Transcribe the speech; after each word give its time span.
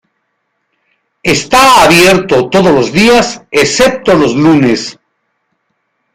Está 1.21 1.83
abierto 1.85 2.49
todos 2.49 2.73
los 2.73 2.91
días 2.91 3.43
excepto 3.51 4.15
los 4.15 4.33
lunes. 4.35 4.97